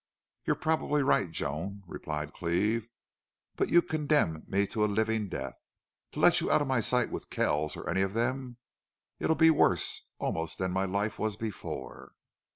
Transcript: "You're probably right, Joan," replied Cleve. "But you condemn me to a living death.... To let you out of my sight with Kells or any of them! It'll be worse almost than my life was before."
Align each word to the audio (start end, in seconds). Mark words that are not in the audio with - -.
"You're 0.45 0.55
probably 0.55 1.03
right, 1.03 1.29
Joan," 1.29 1.83
replied 1.85 2.33
Cleve. 2.33 2.89
"But 3.55 3.69
you 3.69 3.83
condemn 3.83 4.43
me 4.47 4.65
to 4.65 4.83
a 4.83 4.87
living 4.89 5.29
death.... 5.29 5.53
To 6.13 6.19
let 6.19 6.41
you 6.41 6.49
out 6.49 6.59
of 6.59 6.67
my 6.67 6.79
sight 6.79 7.11
with 7.11 7.29
Kells 7.29 7.77
or 7.77 7.87
any 7.87 8.01
of 8.01 8.15
them! 8.15 8.57
It'll 9.19 9.35
be 9.35 9.51
worse 9.51 10.07
almost 10.17 10.57
than 10.57 10.71
my 10.71 10.85
life 10.85 11.19
was 11.19 11.37
before." 11.37 12.13